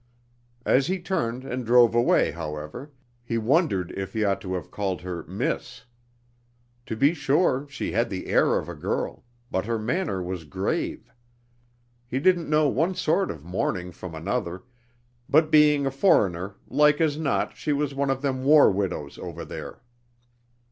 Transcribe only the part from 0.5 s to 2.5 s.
As he turned and drove away,